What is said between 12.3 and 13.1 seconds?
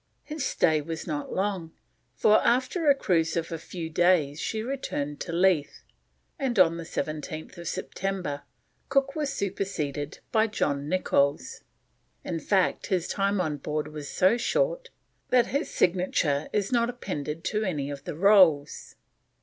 fact, his